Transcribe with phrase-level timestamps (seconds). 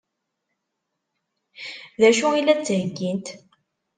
[2.01, 3.27] D acu i la d-ttheggint?